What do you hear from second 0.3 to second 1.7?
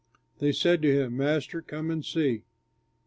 They said to him, "Master,